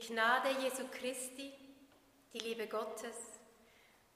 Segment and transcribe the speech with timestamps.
[0.00, 1.52] Die Gnade Jesu Christi,
[2.32, 3.16] die Liebe Gottes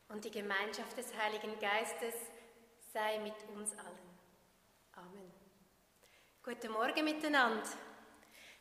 [0.08, 2.14] und die Gemeinschaft des Heiligen Geistes
[2.92, 4.16] sei mit uns allen.
[4.92, 5.32] Amen.
[6.40, 7.68] Guten Morgen miteinander.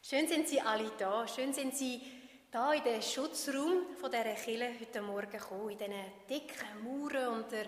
[0.02, 1.28] Schön sind Sie alle da.
[1.28, 2.02] Schön sind Sie
[2.50, 5.70] da in den Schutzraum von dieser Kirche heute Morgen gekommen.
[5.70, 7.66] In diesen dicken Mauern unter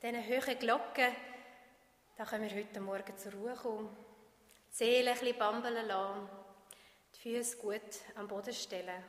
[0.00, 1.12] diesen hohen Glocken.
[2.16, 3.96] Da können wir heute Morgen zur Ruhe kommen.
[4.70, 6.45] Die Seele ein bisschen bambeln lassen
[7.26, 7.80] Füße gut
[8.14, 9.02] am Boden stellen.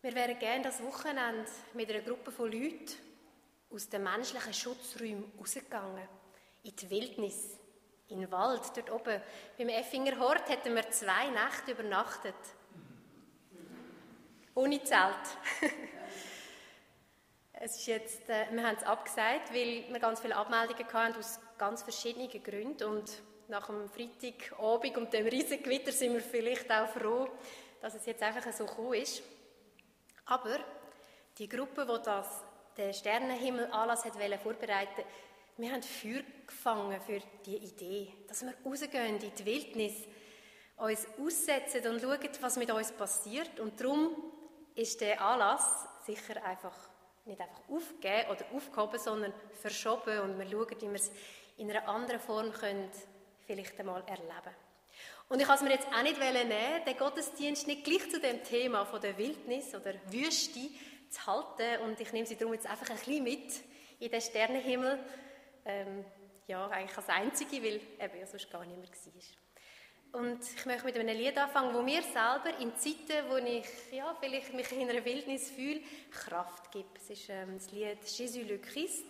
[0.00, 2.94] Wir wären gerne das Wochenende mit einer Gruppe von Leuten
[3.68, 6.08] aus den menschlichen Schutzräumen rausgegangen,
[6.62, 7.58] in die Wildnis,
[8.06, 9.20] in den Wald, dort oben.
[9.58, 12.36] Beim Effinger Hort hätten wir zwei Nächte übernachtet.
[14.54, 15.16] Ohne Zelt.
[17.54, 21.40] es ist jetzt, äh, wir haben es abgesagt, weil wir ganz viele Abmeldungen hatten aus
[21.58, 26.88] ganz verschiedenen Gründen und nach dem Freitagabend und dem riesigen Gewitter sind wir vielleicht auch
[26.88, 27.28] froh,
[27.80, 29.22] dass es jetzt einfach so gekommen ist.
[30.26, 30.58] Aber
[31.38, 32.42] die Gruppe, die das,
[32.76, 34.04] den Sternenhimmel-Anlass
[34.42, 35.04] vorbereiten
[35.58, 39.94] wir haben Feuer gefangen für die Idee, dass wir rausgehen in die Wildnis,
[40.76, 43.58] uns aussetzen und schauen, was mit uns passiert.
[43.58, 44.14] Und darum
[44.74, 46.76] ist der Anlass sicher einfach
[47.24, 51.10] nicht einfach aufgegeben oder aufgehoben, sondern verschoben und wir schauen, wie wir es
[51.56, 52.90] in einer anderen Form können
[53.46, 54.54] vielleicht einmal erleben.
[55.28, 58.84] Und ich es mir jetzt auch nicht nehmen, den Gottesdienst nicht gleich zu dem Thema
[58.84, 60.68] von der Wildnis oder Wüste
[61.10, 61.82] zu halten.
[61.82, 63.52] Und ich nehme sie darum jetzt einfach ein bisschen mit
[63.98, 64.98] in den Sternenhimmel.
[65.64, 66.04] Ähm,
[66.46, 70.20] ja, eigentlich als Einzige, weil eben ja sonst gar nicht mehr war.
[70.20, 74.16] Und ich möchte mit einem Lied anfangen, wo mir selber in Zeiten, wo ich ja,
[74.20, 75.80] vielleicht mich in einer Wildnis fühle,
[76.10, 76.96] Kraft gibt.
[76.98, 79.06] Es ist ähm, das Lied «Jésus le Christ»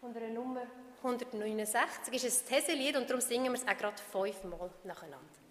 [0.00, 0.66] unter einer Nummer
[1.02, 5.46] 169 ist ein Theselied und darum singen wir es auch gerade fünfmal nacheinander.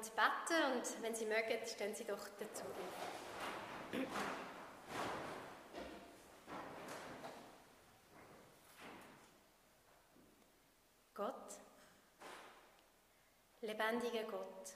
[0.00, 2.64] Wollen beten und wenn Sie mögen, stehen Sie doch dazu.
[11.12, 11.52] Gott,
[13.60, 14.72] lebendiger Gott,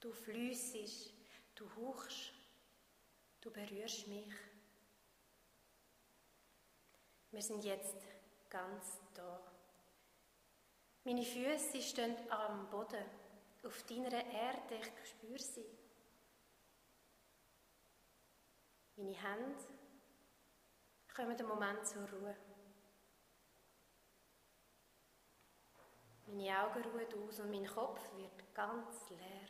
[0.00, 1.14] du flüssig,
[1.54, 2.32] du huchst,
[3.40, 4.34] du berührst mich.
[7.30, 7.96] Wir sind jetzt
[8.50, 9.40] ganz da.
[11.04, 13.19] Meine Füße stehen am Boden,
[13.62, 15.66] auf deiner Erde, ich spüre sie.
[18.96, 19.64] Meine Hände
[21.14, 22.36] kommen einen Moment zur Ruhe.
[26.26, 29.48] Meine Augen ruhen aus und mein Kopf wird ganz leer.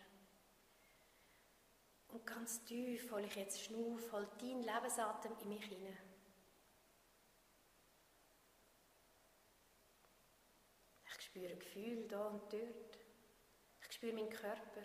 [2.08, 5.98] Und ganz tief hole ich jetzt Schnuff, hol deinen Lebensatem in mich hinein.
[11.06, 12.89] Ich spüre Gefühl da und dort.
[14.00, 14.80] Spüre meinen Körper.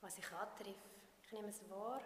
[0.00, 0.90] Was ich antreffe.
[1.22, 2.02] Ich nehme es wahr.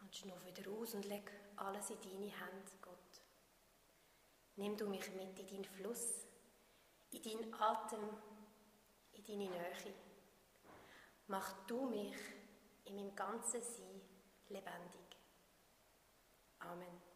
[0.00, 3.22] Und schnuff wieder aus und leg alles in deine Hände, Gott.
[4.56, 6.26] Nimm du mich mit in deinen Fluss,
[7.12, 8.02] in deinen Atem,
[9.12, 9.94] in deine Nähe.
[11.28, 12.16] Mach du mich
[12.84, 14.00] in meinem ganzen Sein
[14.48, 15.16] lebendig.
[16.58, 17.07] Amen.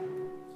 [0.00, 0.55] うん。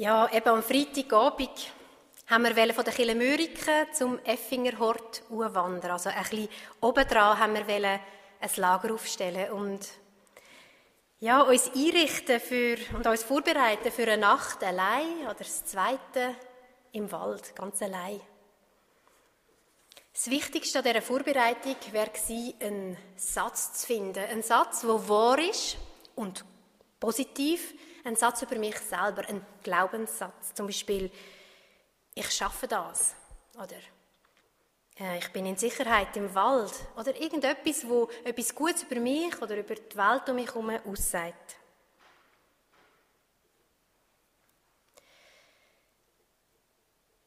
[0.00, 1.74] Ja, eben am Freitagabend
[2.26, 5.90] haben wir von der Kille Müriken zum Effinger Hort wandern.
[5.90, 6.48] Also ein bisschen
[6.80, 8.00] obendran haben wir ein
[8.56, 9.86] Lager aufstellen und
[11.18, 16.34] ja, uns einrichten für, und uns vorbereiten für eine Nacht allein oder das zweite
[16.92, 18.22] im Wald, ganz allein.
[20.14, 22.10] Das Wichtigste an dieser Vorbereitung wäre
[22.62, 24.24] einen Satz zu finden.
[24.30, 25.76] Ein Satz, der wahr ist
[26.14, 26.46] und
[26.98, 30.54] positiv, ein Satz über mich selber, ein Glaubenssatz.
[30.54, 31.10] Zum Beispiel,
[32.14, 33.14] ich schaffe das.
[33.56, 33.76] Oder
[34.98, 36.72] äh, ich bin in Sicherheit im Wald.
[36.96, 41.56] Oder irgendetwas, wo etwas Gutes über mich oder über die Welt um mich herum aussagt.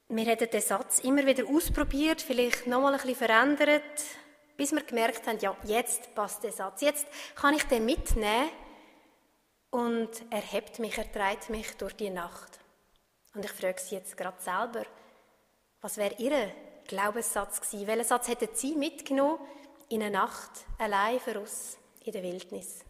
[0.10, 3.82] Wir haben den Satz immer wieder ausprobiert, vielleicht nochmal ein bisschen verändert,
[4.56, 6.82] bis wir gemerkt haben, ja, jetzt passt der Satz.
[6.82, 8.50] Jetzt kann ich den mitnehmen
[9.74, 12.60] und er hebt mich, er treibt mich durch die Nacht.
[13.34, 14.86] Und ich frage Sie jetzt gerade selber,
[15.82, 16.52] was wäre Ihr
[16.88, 17.88] Glaubenssatz gewesen?
[17.88, 19.40] Welchen Satz hätten Sie mitgenommen
[19.90, 22.86] in eine Nacht allein für uns in der Wildnis?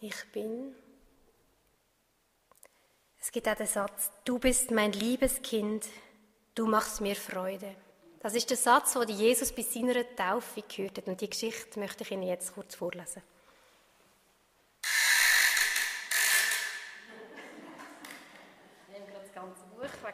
[0.00, 0.74] Ich bin.
[3.20, 5.86] Es gibt auch den Satz, du bist mein liebes Kind,
[6.56, 7.76] du machst mir Freude.
[8.18, 11.06] Das ist der Satz, den Jesus bei seiner Taufe gehört hat.
[11.06, 13.22] Und die Geschichte möchte ich Ihnen jetzt kurz vorlesen.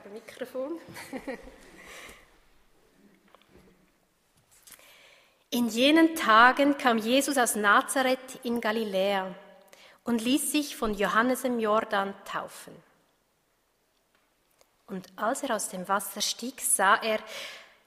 [0.04, 0.78] Wegen Mikrofon.
[5.50, 9.34] In jenen Tagen kam Jesus aus Nazareth in Galiläa
[10.04, 12.74] und ließ sich von Johannes im Jordan taufen.
[14.86, 17.18] Und als er aus dem Wasser stieg, sah er,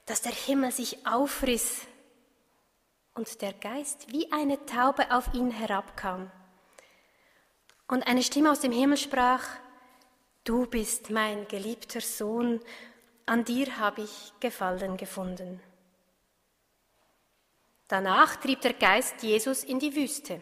[0.06, 1.82] dass der Himmel sich aufriss
[3.14, 6.30] und der Geist wie eine Taube auf ihn herabkam.
[7.88, 9.44] Und eine Stimme aus dem Himmel sprach,
[10.46, 12.60] Du bist mein geliebter Sohn,
[13.26, 15.60] an dir habe ich Gefallen gefunden.
[17.88, 20.40] Danach trieb der Geist Jesus in die Wüste.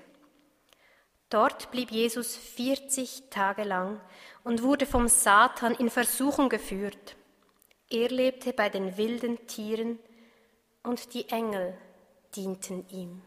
[1.31, 3.99] Dort blieb Jesus 40 Tage lang
[4.43, 7.17] und wurde vom Satan in Versuchung geführt.
[7.89, 9.99] Er lebte bei den wilden Tieren
[10.83, 11.79] und die Engel
[12.37, 13.23] dienten ihm.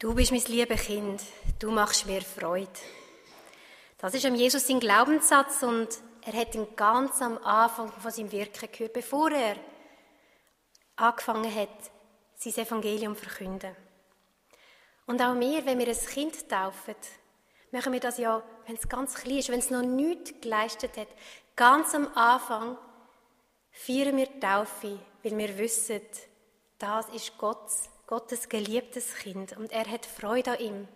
[0.00, 1.20] Du bist mein liebes Kind,
[1.58, 2.70] du machst mir Freude.
[3.98, 5.88] Das ist am Jesus sein Glaubenssatz und
[6.22, 9.56] er hat ihn ganz am Anfang von seinem Wirken gehört, bevor er
[10.96, 11.68] angefangen hat,
[12.34, 13.76] sein Evangelium zu verkünden.
[15.04, 16.94] Und auch wir, wenn wir ein Kind taufen,
[17.70, 21.08] machen wir das ja, wenn es ganz klein ist, wenn es noch nichts geleistet hat.
[21.54, 22.78] Ganz am Anfang
[23.70, 26.00] feiern wir Taufe, weil wir wissen,
[26.78, 30.88] das ist Gottes Gottes geliebtes Kind und er hat Freude an ihm,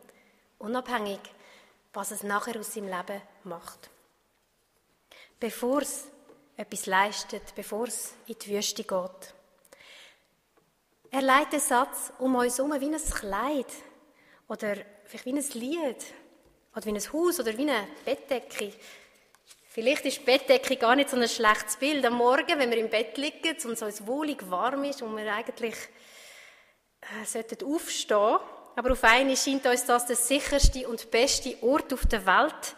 [0.58, 1.20] unabhängig,
[1.92, 3.88] was es nachher aus seinem Leben macht.
[5.38, 6.08] Bevor es
[6.56, 9.34] etwas leistet, bevor es in die Wüste geht.
[11.12, 13.72] Er leitet den Satz um uns herum wie ein Kleid
[14.48, 16.04] oder vielleicht wie ein Lied
[16.74, 18.72] oder wie ein Haus oder wie eine Bettdecke.
[19.68, 22.04] Vielleicht ist die Bettdecke gar nicht so ein schlechtes Bild.
[22.04, 25.32] Am Morgen, wenn wir im Bett liegen und so es wohlig warm ist und wir
[25.32, 25.76] eigentlich
[27.24, 28.38] sollten aufstehen.
[28.76, 32.76] Aber auf einmal scheint uns das der sicherste und beste Ort auf der Welt.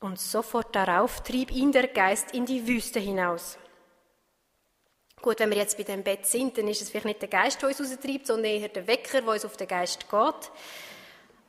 [0.00, 3.58] Und sofort darauf trieb ihn der Geist in die Wüste hinaus.
[5.20, 7.60] Gut, wenn wir jetzt bei dem Bett sind, dann ist es vielleicht nicht der Geist,
[7.60, 10.50] der uns raustreibt, sondern eher der Wecker, der uns auf den Geist geht.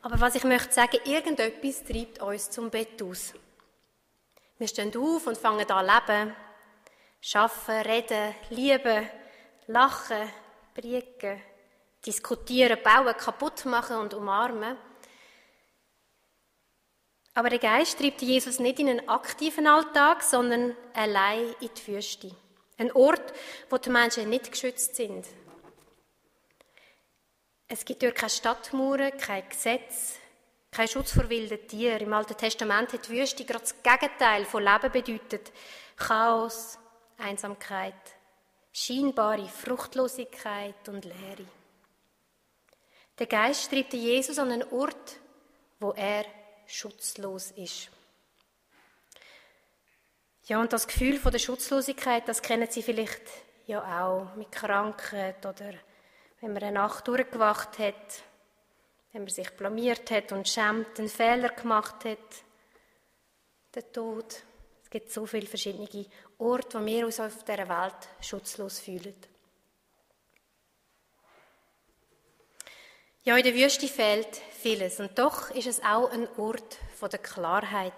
[0.02, 3.34] Aber was ich möchte sagen, irgendetwas treibt uns zum Bett aus.
[4.58, 6.36] Wir stehen auf und fangen an zu leben.
[7.22, 9.10] Schaffen, reden, lieben,
[9.68, 10.30] lachen,
[10.74, 11.42] briegen,
[12.06, 14.78] diskutieren, bauen, kaputt machen und umarmen.
[17.34, 22.36] Aber der Geist treibt Jesus nicht in einen aktiven Alltag, sondern allein in die Wüste.
[22.78, 23.34] Ein Ort,
[23.70, 25.26] wo die Menschen nicht geschützt sind.
[27.68, 30.18] Es gibt dort keine Stadtmauern, kein Gesetz,
[30.72, 32.00] kein Schutz vor wilden Tieren.
[32.00, 35.52] Im Alten Testament hat die Wüste gerade das Gegenteil von Leben bedeutet.
[35.96, 36.79] Chaos,
[37.20, 37.94] Einsamkeit,
[38.72, 41.46] scheinbare Fruchtlosigkeit und Leere.
[43.18, 45.18] Der Geist treibt Jesus an einen Ort,
[45.80, 46.26] wo er
[46.66, 47.90] schutzlos ist.
[50.46, 53.22] Ja, und das Gefühl von der Schutzlosigkeit, das kennen Sie vielleicht
[53.68, 55.74] ja auch mit Krankheit oder
[56.42, 58.24] wenn man eine Nacht durchgewacht hat,
[59.12, 62.18] wenn man sich blamiert hat und schämt, einen Fehler gemacht hat,
[63.76, 64.44] der Tod.
[64.90, 65.88] Es gibt so viele verschiedene
[66.40, 69.14] Orte, wo wir uns auf dieser Welt schutzlos fühlen.
[73.24, 77.94] Ja, in der Wüste fehlt vieles und doch ist es auch ein Ort der Klarheit.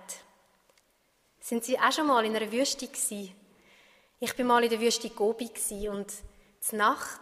[1.39, 3.33] Sind Sie auch schon mal in einer Wüste gewesen?
[4.19, 5.49] Ich bin mal in der Wüste Gobi
[5.87, 6.11] und
[6.59, 7.21] zur Nacht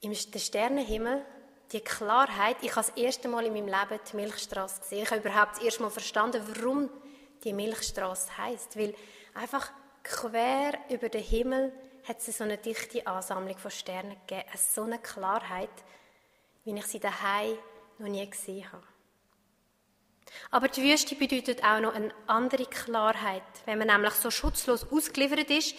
[0.00, 1.22] im Sternenhimmel
[1.70, 2.56] die Klarheit.
[2.62, 5.02] Ich habe das erste Mal in meinem Leben die Milchstraße gesehen.
[5.02, 6.88] Ich habe überhaupt das erste Mal verstanden, warum
[7.44, 8.94] die Milchstraße heißt, weil
[9.34, 9.70] einfach
[10.02, 11.72] quer über den Himmel
[12.04, 14.48] hat es so eine dichte Ansammlung von Sternen gegeben.
[14.56, 15.70] So eine Klarheit,
[16.64, 17.56] wie ich sie daheim
[17.98, 18.86] noch nie gesehen habe.
[20.50, 23.42] Aber die Wüste bedeutet auch noch eine andere Klarheit.
[23.64, 25.74] Wenn man nämlich so schutzlos ausgeliefert ist,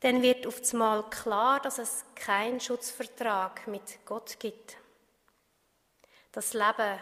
[0.00, 4.76] dann wird auf einmal klar, dass es keinen Schutzvertrag mit Gott gibt.
[6.32, 6.98] Das Leben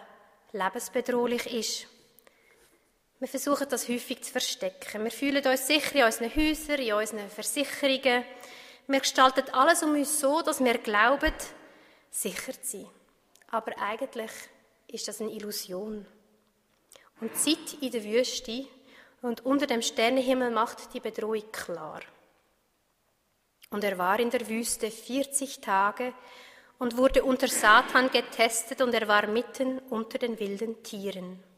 [0.52, 1.86] lebensbedrohlich ist.
[3.20, 5.04] Wir versuchen das häufig zu verstecken.
[5.04, 8.24] Wir fühlen uns sicher in unseren Häusern, in unseren Versicherungen.
[8.86, 11.34] Wir gestalten alles um uns so, dass wir glauben,
[12.10, 12.86] sicher zu sein.
[13.50, 14.30] Aber eigentlich
[14.88, 16.06] ist das eine Illusion.
[17.20, 18.64] Und die Zeit in der Wüste
[19.20, 22.00] und unter dem Sternenhimmel macht die Bedrohung klar.
[23.68, 26.14] Und er war in der Wüste 40 Tage
[26.78, 31.49] und wurde unter Satan getestet und er war mitten unter den wilden Tieren.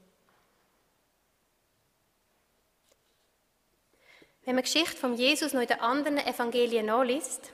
[4.44, 7.52] Wenn man die Geschichte von Jesus noch in den anderen Evangelien nachliest,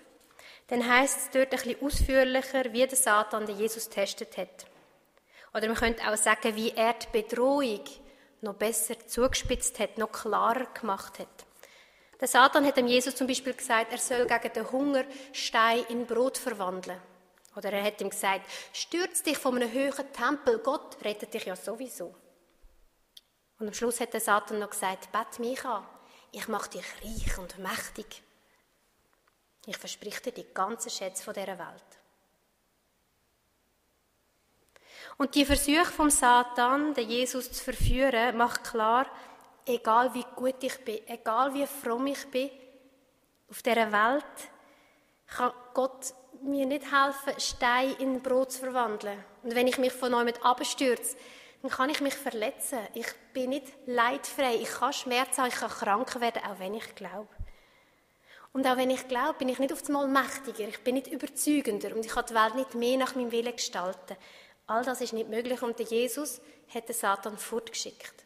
[0.69, 4.67] dann heißt es dort ein bisschen ausführlicher, wie der Satan den Jesus testet hat.
[5.53, 7.85] Oder man könnte auch sagen, wie er die Bedrohung
[8.41, 11.47] noch besser zugespitzt hat, noch klarer gemacht hat.
[12.21, 16.07] Der Satan hat dem Jesus zum Beispiel gesagt, er soll gegen den Hunger Stein in
[16.07, 17.01] Brot verwandeln.
[17.55, 21.57] Oder er hat ihm gesagt, stürz dich von einem höheren Tempel, Gott rettet dich ja
[21.57, 22.15] sowieso.
[23.59, 25.85] Und am Schluss hat der Satan noch gesagt, bet mich an,
[26.33, 28.23] ich mache dich reich und mächtig.
[29.67, 31.99] Ich verspreche dir die ganzen Schätze von dieser Welt.
[35.17, 39.07] Und die Versuche vom Satan, den Jesus zu verführen, macht klar,
[39.67, 42.51] egal wie gut ich bin, egal wie fromm ich bin,
[43.51, 44.25] auf dieser Welt
[45.27, 49.23] kann Gott mir nicht helfen, Stein in Brot zu verwandeln.
[49.43, 51.17] Und wenn ich mich von neuem abstürze,
[51.63, 52.79] dann kann ich mich verletzen.
[52.95, 54.57] Ich bin nicht leidfrei.
[54.57, 57.29] Ich kann Schmerzen haben, ich kann krank werden, auch wenn ich glaube.
[58.53, 61.95] Und auch wenn ich glaube, bin ich nicht auf einmal mächtiger, ich bin nicht überzeugender
[61.95, 64.17] und ich kann die Welt nicht mehr nach meinem Willen gestalten.
[64.67, 66.41] All das ist nicht möglich und Jesus
[66.73, 68.25] hat den Satan fortgeschickt.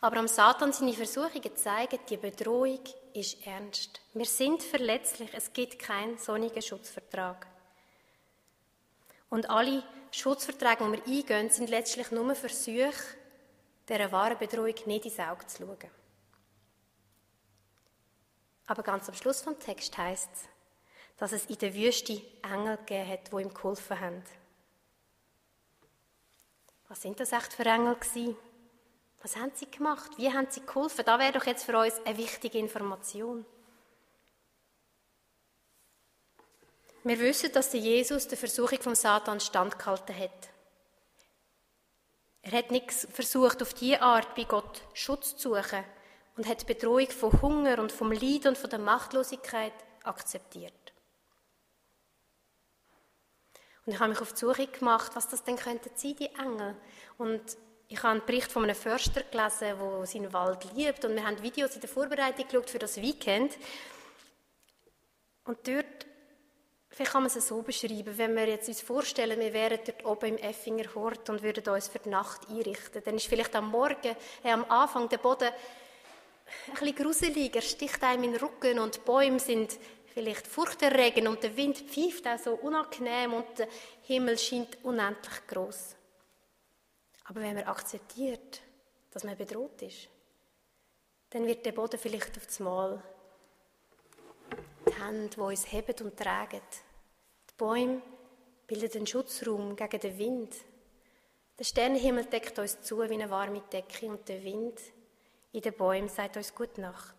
[0.00, 2.80] Aber am Satan seine Versuchungen zeigen, die Bedrohung
[3.14, 4.00] ist ernst.
[4.12, 7.46] Wir sind verletzlich, es gibt keinen sonnigen Schutzvertrag.
[9.36, 12.94] Und alle Schutzverträge, die wir eingehen, sind letztlich nur Versuche,
[13.86, 15.90] dieser wahren Bedrohung nicht ins Auge zu schauen.
[18.66, 20.48] Aber ganz am Schluss vom Text heißt es,
[21.18, 24.24] dass es in der Wüste Engel gegeben hat, die ihm geholfen haben.
[26.88, 28.38] Was sind das echt für Engel gewesen?
[29.20, 30.12] Was haben sie gemacht?
[30.16, 31.04] Wie haben sie geholfen?
[31.04, 33.44] Da wäre doch jetzt für uns eine wichtige Information.
[37.06, 40.50] Wir wissen, dass Jesus der Versuchung vom Satan standgehalten hat.
[42.42, 45.84] Er hat nichts versucht, auf diese Art bei Gott Schutz zu suchen
[46.36, 50.72] und hat die Bedrohung von Hunger und vom Leid und von der Machtlosigkeit akzeptiert.
[53.84, 56.76] Und ich habe mich auf die Suche gemacht, was das denn könnten sein, die Engel.
[57.18, 61.04] Und ich habe einen Bericht von einem Förster gelesen, der seinen Wald liebt.
[61.04, 63.56] Und wir haben Videos in der Vorbereitung geschaut für das Weekend.
[65.44, 65.85] Und dort
[66.96, 70.28] Vielleicht kann man es so beschreiben, wenn wir jetzt uns vorstellen, wir wären dort oben
[70.30, 73.02] im Effinger Hort und würden uns für die Nacht einrichten.
[73.04, 78.02] Dann ist vielleicht am Morgen, äh, am Anfang der Boden ein bisschen gruselig, er sticht
[78.02, 79.78] einem in den Rücken und die Bäume sind
[80.14, 83.68] vielleicht furchterregend und der Wind pfeift auch so unangenehm und der
[84.04, 85.96] Himmel scheint unendlich groß.
[87.24, 88.62] Aber wenn man akzeptiert,
[89.10, 90.08] dass man bedroht ist,
[91.28, 93.02] dann wird der Boden vielleicht auf das Mal
[94.88, 96.62] die Hände, die uns heben und tragen,
[97.56, 98.02] Bäume
[98.66, 100.54] bilden einen Schutzraum gegen den Wind.
[101.58, 104.78] Der Sternenhimmel deckt uns zu wie eine warme Decke und der Wind
[105.52, 107.14] in den Bäumen sagt uns Gute Nacht.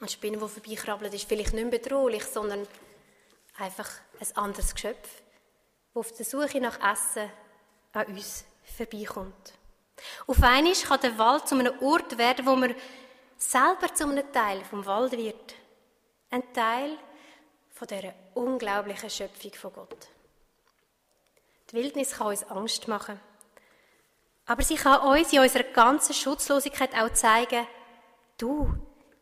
[0.00, 2.66] Ein Spinne, die vorbeikrabbelt, ist vielleicht nicht mehr bedrohlich, sondern
[3.56, 5.22] einfach ein anderes Geschöpf,
[5.94, 7.30] das auf der Suche nach Essen
[7.92, 9.52] an uns vorbeikommt.
[10.26, 12.74] Auf einmal kann der Wald zu einem Ort werden, wo man
[13.36, 15.54] selber zu einem Teil vom Wald wird.
[16.30, 16.98] Ein Teil,
[17.70, 20.08] von dieser unglaublichen Schöpfung von Gott.
[21.70, 23.18] Die Wildnis kann uns Angst machen.
[24.46, 27.66] Aber sie kann uns in unserer ganzen Schutzlosigkeit auch zeigen,
[28.38, 28.74] du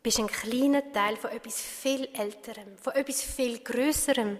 [0.03, 4.39] bist ein kleiner Teil von etwas viel Älterem, von etwas viel Größerem.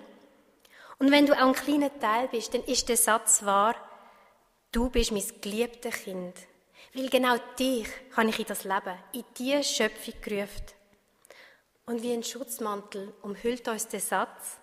[0.98, 3.76] Und wenn du auch ein kleiner Teil bist, dann ist der Satz wahr,
[4.72, 6.36] du bist mein geliebtes Kind.
[6.94, 10.66] Weil genau dich kann ich in das Leben, in diese Schöpfung gerufen.
[11.86, 14.58] Und wie ein Schutzmantel umhüllt uns der Satz,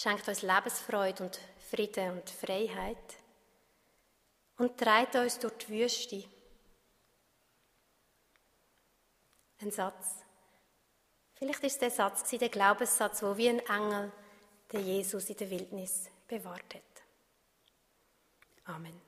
[0.00, 1.38] schenkt uns Lebensfreude und
[1.70, 2.96] Frieden und Freiheit
[4.56, 6.24] und treibt uns durch die Wüste.
[9.60, 10.24] Ein Satz.
[11.34, 14.10] Vielleicht ist der Satz der Glaubenssatz, wo wie ein Engel
[14.72, 16.82] der Jesus in der Wildnis bewahrt hat.
[18.64, 19.00] Amen.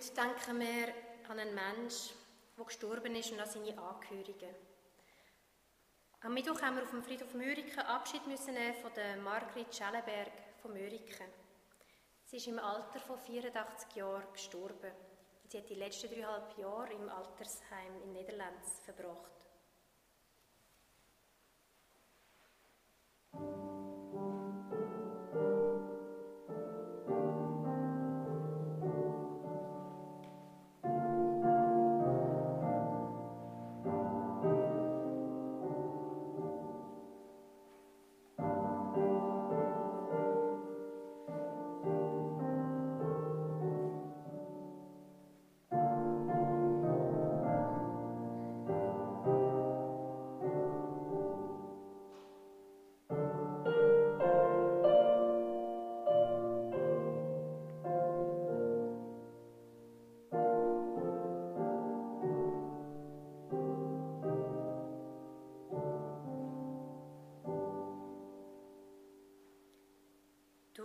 [0.00, 0.94] Heute denken wir
[1.28, 2.16] an einen Menschen,
[2.56, 4.54] der gestorben ist und an seine Angehörigen.
[6.22, 10.32] Am Mittwoch haben wir auf dem Friedhof Müriken Abschied müssen von der Margrit Schellenberg
[10.62, 11.26] von Müriken.
[12.24, 14.90] Sie ist im Alter von 84 Jahren gestorben.
[15.48, 19.39] Sie hat die letzten dreieinhalb Jahre im Altersheim in Niederland verbracht.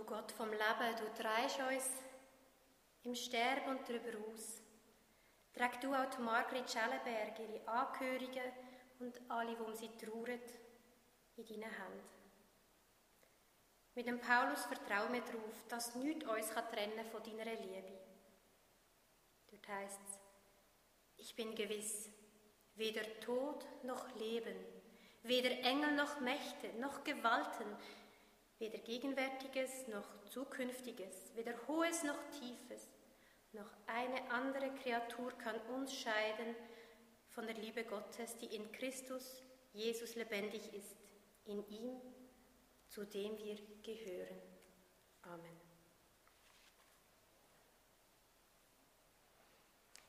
[0.06, 1.90] Gott vom Leben, du trägst uns
[3.02, 4.62] im Sterben und darüber aus.
[5.52, 8.52] Träg du auch die Margret Schellenberg, ihre Angehörigen
[9.00, 10.40] und alle, die um sie trauern,
[11.36, 12.08] in deinen Händen.
[13.96, 17.98] Mit dem Paulus vertrauen wir darauf, dass nichts uns trennen von deiner Liebe.
[19.50, 20.20] Dort heißt es,
[21.16, 22.10] ich bin gewiss,
[22.76, 24.56] weder Tod noch Leben,
[25.24, 27.76] weder Engel noch Mächte noch Gewalten,
[28.58, 32.88] weder Gegenwärtiges noch Zukünftiges, weder Hohes noch Tiefes,
[33.52, 36.54] noch eine andere Kreatur kann uns scheiden
[37.28, 39.42] von der Liebe Gottes, die in Christus
[39.72, 40.96] Jesus lebendig ist,
[41.44, 42.00] in ihm,
[42.88, 44.40] zu dem wir gehören.
[45.22, 45.60] Amen.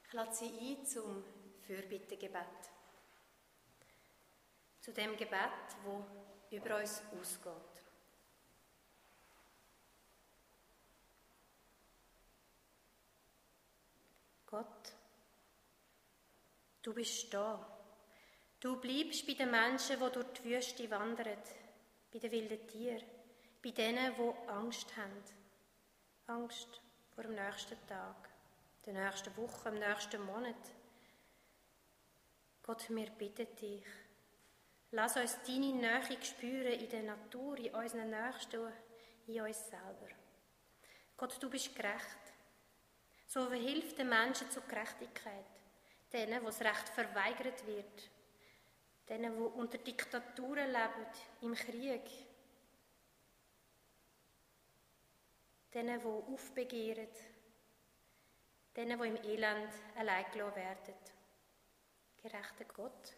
[0.06, 1.24] Ich lade Sie ein zum
[1.66, 2.72] Fürbittegebet.
[4.80, 6.06] Zu dem Gebet, wo
[6.50, 7.77] über uns ausgeht.
[14.50, 14.94] Gott,
[16.82, 17.68] du bist da.
[18.62, 21.38] Du bleibst bei den Menschen, die durch die Wüste wandern,
[22.14, 23.04] bei den wilden Tieren,
[23.62, 25.22] bei denen, die Angst haben.
[26.28, 26.82] Angst
[27.14, 28.30] vor dem nächsten Tag,
[28.86, 30.56] der nächsten Woche, dem nächsten Monat.
[32.64, 33.86] Gott, wir bitten dich,
[34.92, 38.72] lass uns deine Nähe spüren in der Natur, in unseren Nächsten,
[39.28, 40.08] in uns selber.
[41.18, 42.27] Gott, du bist gerecht.
[43.28, 45.46] So verhilft den Menschen zur Gerechtigkeit,
[46.13, 48.10] denen, wo das Recht verweigert wird,
[49.10, 51.06] denen, wo unter Diktaturen leben,
[51.42, 52.10] im Krieg,
[55.74, 57.10] denen, wo aufbegehren,
[58.76, 60.96] denen, wo im Elend allein gelassen werden.
[62.18, 63.13] Gerechter Gott,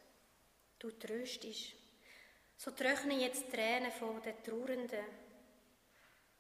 [0.79, 1.75] du tröstest.
[2.57, 5.05] So trocknen jetzt Tränen von den Trauernden.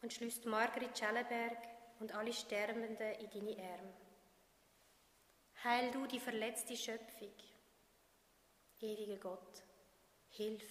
[0.01, 1.68] Und schließt Margrit Schellenberg
[1.99, 3.93] und alle Sterbenden in deine Arme.
[5.63, 7.33] Heil du die verletzte Schöpfung.
[8.79, 9.63] Ewiger Gott,
[10.29, 10.63] hilf.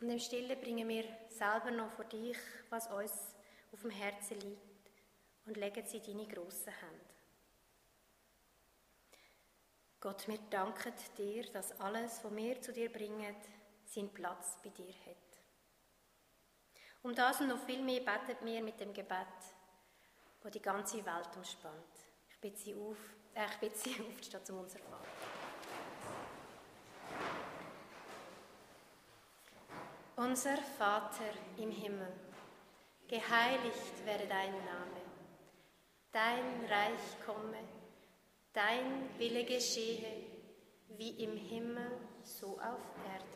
[0.00, 2.38] Und im Stillen bringen wir selber noch vor dich,
[2.70, 3.34] was uns
[3.72, 4.90] auf dem Herzen liegt
[5.44, 7.16] und legen sie in deine grossen Hände.
[10.00, 13.34] Gott, wir danken dir, dass alles, was wir zu dir bringen,
[13.84, 15.25] seinen Platz bei dir hat.
[17.06, 19.38] Um das und noch viel mehr betet mir mit dem Gebet,
[20.42, 21.94] wo die ganze Welt umspannt.
[22.28, 22.98] Ich bitte Sie auf,
[23.32, 25.06] äh, ich bitte Sie aufzustehen zum unser Vater.
[30.16, 32.12] Unser Vater im Himmel,
[33.06, 35.00] geheiligt werde dein Name,
[36.10, 37.62] dein Reich komme,
[38.52, 40.24] dein Wille geschehe,
[40.88, 43.35] wie im Himmel, so auf Erden.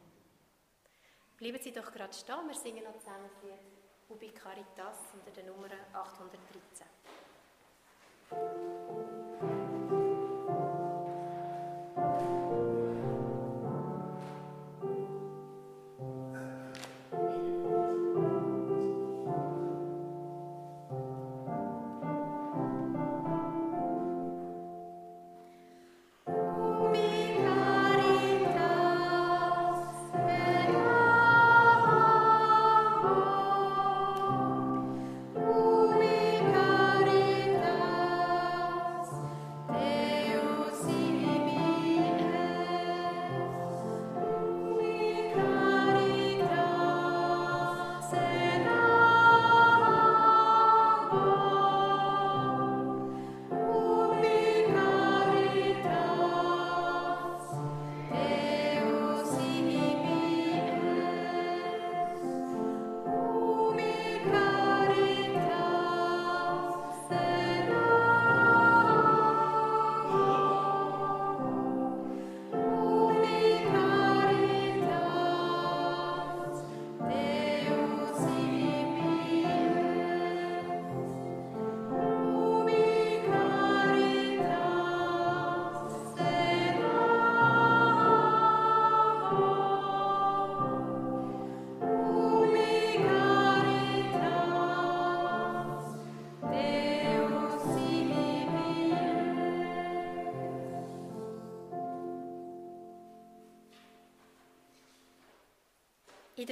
[1.41, 3.57] Bleiben Sie doch gerade stehen, wir singen noch zusammen das Lied
[4.09, 6.85] Ubi Caritas unter der Nummer 813.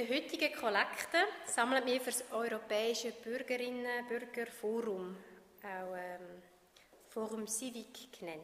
[0.00, 5.14] der heutigen Kollekte sammeln wir für das Europäische Bürgerinnen Bürgerforum,
[5.62, 6.42] auch ähm,
[7.06, 8.40] Forum Civic genannt.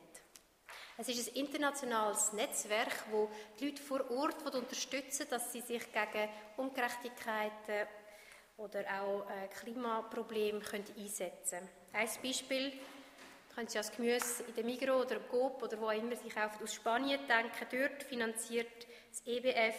[0.98, 6.28] Es ist ein internationales Netzwerk, wo die Leute vor Ort unterstützen, dass sie sich gegen
[6.58, 7.88] Ungerechtigkeiten
[8.58, 11.68] oder auch äh, Klimaprobleme können einsetzen können.
[11.94, 12.72] Ein Beispiel
[13.54, 16.62] können Sie als Gemüse in der Migro oder im Coop oder wo immer Sie kaufen,
[16.62, 17.66] aus Spanien denken.
[17.70, 19.76] Dort finanziert das EBF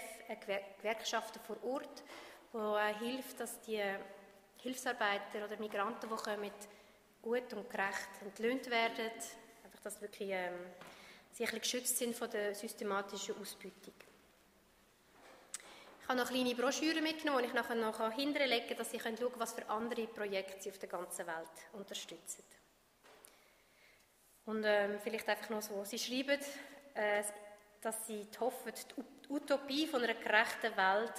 [0.82, 2.04] Gewerkschaften vor Ort,
[2.52, 3.82] wo äh, hilft, dass die
[4.58, 6.52] Hilfsarbeiter oder Migranten, die kommen,
[7.22, 9.12] gut und gerecht entlöhnt werden,
[9.64, 10.54] einfach, dass wirklich ähm,
[11.32, 13.94] sie ein bisschen geschützt sind von der systematischen Ausbeutung.
[16.02, 19.18] Ich habe noch kleine Broschüren mitgenommen, die ich nachher noch hinterlegen kann, dass Sie schauen
[19.18, 22.44] können, was für andere Projekte Sie auf der ganzen Welt unterstützen.
[24.46, 26.40] Und ähm, vielleicht einfach noch so, Sie schreiben,
[26.94, 27.24] äh,
[27.82, 31.14] dass Sie hoffen, die Utopie von einer gerechten Welt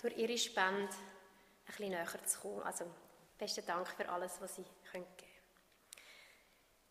[0.00, 2.62] durch Ihre Spende ein bisschen näher zu kommen.
[2.62, 2.84] Also
[3.38, 5.06] besten Dank für alles, was Sie geben können.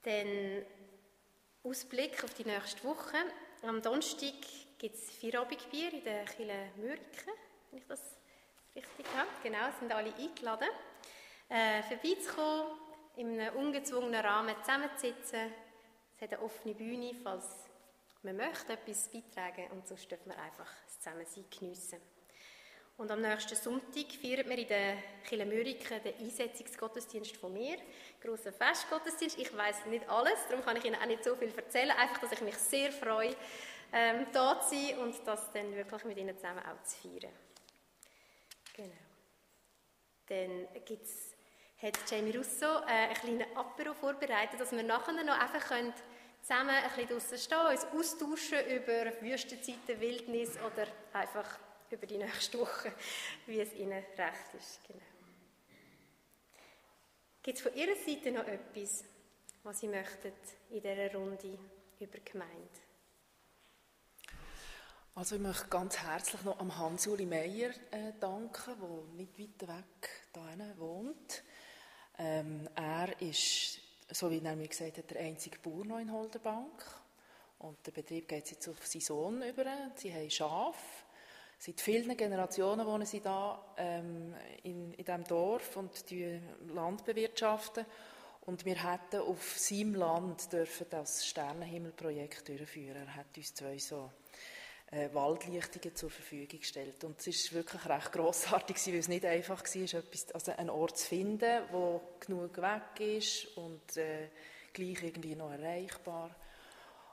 [0.04, 0.66] Dann
[1.64, 3.18] Ausblick auf die nächste Woche.
[3.64, 4.36] Am Donnerstag
[4.78, 7.34] gibt es Feierabendbier in der Kille Mürken,
[7.72, 8.02] wenn ich das
[8.76, 9.30] richtig habe.
[9.44, 10.70] Genau, sind alle eingeladen.
[11.50, 12.78] Äh, vorbeizukommen,
[13.16, 15.52] in einem ungezwungenen Rahmen zusammenzusitzen.
[16.16, 17.67] Es hat eine offene Bühne, falls
[18.24, 22.00] man möchte etwas beitragen und sonst dürfen wir einfach das Zusammensein geniessen.
[22.98, 27.78] Und am nächsten Sonntag feiern wir in der Kille Mürken den Einsetzungsgottesdienst von mir,
[28.20, 29.38] grossen Festgottesdienst.
[29.38, 32.32] Ich weiß nicht alles, darum kann ich Ihnen auch nicht so viel erzählen, einfach, dass
[32.32, 33.36] ich mich sehr freue,
[33.94, 37.34] ähm, da zu sein und das dann wirklich mit Ihnen zusammen auch zu feiern.
[38.74, 38.96] Genau.
[40.28, 41.36] Dann gibt's,
[41.80, 45.94] hat Jamie Russo äh, einen kleinen Apero vorbereitet, dass wir nachher noch einfach können
[46.48, 51.60] zusammen ein bisschen draussen stehen, uns austauschen über Wüstenzeiten, Wildnis oder einfach
[51.92, 52.94] über die nächste Woche,
[53.46, 54.80] wie es Ihnen recht ist.
[54.88, 55.00] Genau.
[57.44, 59.04] Gibt es von Ihrer Seite noch etwas,
[59.64, 60.32] was Sie möchten
[60.70, 61.60] in dieser Runde
[62.00, 62.80] über die Gemeinde?
[65.16, 70.10] Also ich möchte ganz herzlich noch am Hans-Uli Meier äh, danken, der nicht weit weg
[70.34, 71.44] hier wohnt.
[72.20, 73.80] Ähm, er ist,
[74.12, 76.84] so wie er mir gesagt hat, der einzige Bauer noch in Holderbank.
[77.60, 79.66] Und der Betrieb geht jetzt auf seinen Sohn über.
[79.96, 81.06] Sie haben Schafe.
[81.60, 87.86] Seit vielen Generationen wohnen sie da ähm, in, in diesem Dorf und die Land bewirtschaften.
[88.42, 93.08] Und wir hätten auf seinem Land dürfen das Sternenhimmelprojekt durchführen.
[93.08, 94.12] Er hat uns zwei so
[94.92, 97.04] äh, Waldlichtungen zur Verfügung gestellt.
[97.04, 100.98] Und es ist wirklich recht grossartig, weil es nicht einfach war, etwas, also einen Ort
[100.98, 104.30] zu finden, der genug weg ist und äh,
[104.74, 106.36] gleich irgendwie noch erreichbar.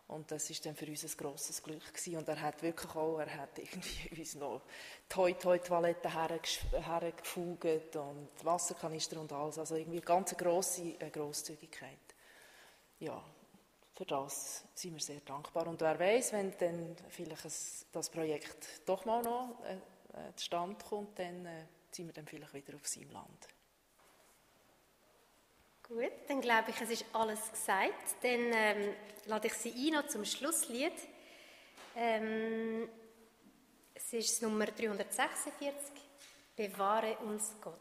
[0.07, 2.19] Und das ist dann für uns ein grosses Glück gewesen.
[2.19, 4.63] Und er hat wirklich auch, er hat irgendwie uns noch
[5.09, 9.59] Toi-Toi-Toiletten hergefugt und Wasserkanister und alles.
[9.59, 11.99] Also irgendwie eine ganz grosse Grosszügigkeit.
[12.99, 13.25] Ja,
[13.95, 15.67] für das sind wir sehr dankbar.
[15.69, 17.45] Und wer weiß, wenn dann vielleicht
[17.93, 22.55] das Projekt doch mal noch äh, äh, zustande kommt, dann äh, sind wir dann vielleicht
[22.55, 23.49] wieder auf seinem Land.
[25.87, 28.17] Gut, dann glaube ich, es ist alles gesagt.
[28.23, 28.95] Dann ähm,
[29.27, 30.95] lade ich Sie ein noch zum Schlusslied.
[31.95, 32.89] Ähm,
[33.93, 35.71] es ist Nummer 346.
[36.57, 37.75] Bewahre uns Gott.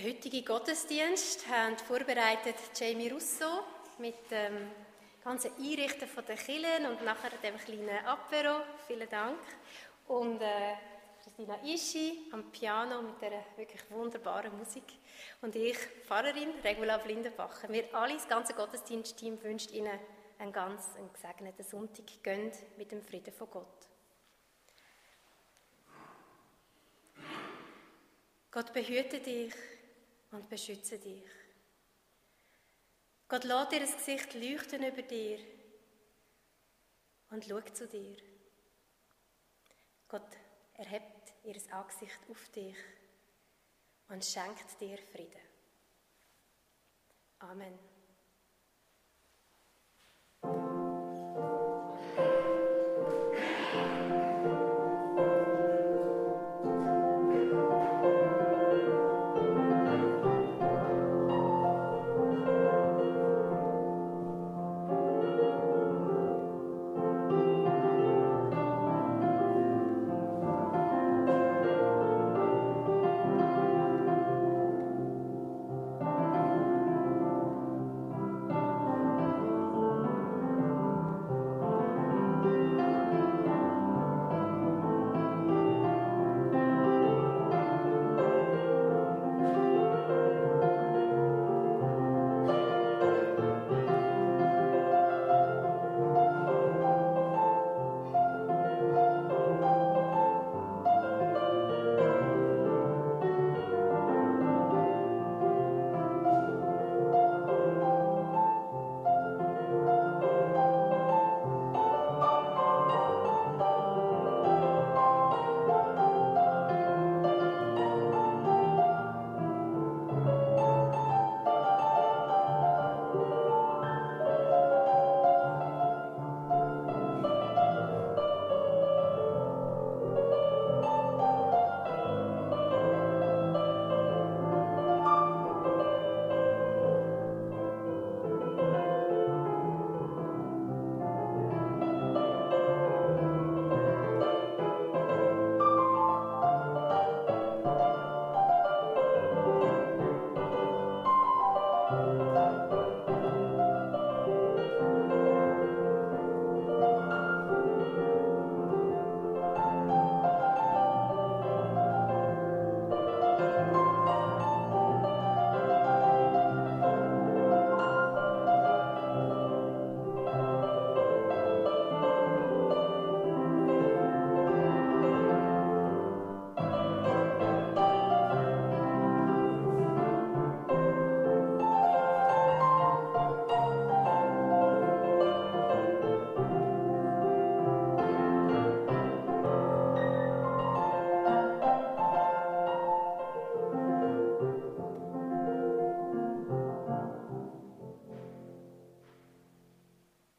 [0.00, 3.64] Den heutigen Gottesdienst haben vorbereitet Jamie Russo
[3.98, 4.70] mit dem
[5.22, 8.62] ganzen Einrichten von der Kirchen und nachher dem kleinen Apero.
[8.86, 9.38] Vielen Dank.
[10.08, 10.74] Und äh,
[11.22, 14.84] Christina Ischi am Piano mit der wirklich wunderbaren Musik.
[15.42, 15.76] Und ich,
[16.06, 17.68] Pfarrerin Regula Blindenbacher.
[17.68, 19.98] Wir alle, das ganze Gottesdienstteam, wünschen Ihnen
[20.38, 22.06] einen ganz einen gesegneten Sonntag.
[22.22, 23.66] Gönnt mit dem Frieden von Gott.
[28.50, 29.52] Gott behüte dich
[30.30, 31.24] und beschütze dich.
[33.28, 35.38] Gott lässt dir das Gesicht leuchten über dir
[37.30, 38.16] und schaut zu dir.
[40.08, 40.36] Gott
[40.74, 42.76] erhebt ihr Angesicht auf dich
[44.08, 45.40] und schenkt dir Frieden.
[47.38, 47.99] Amen.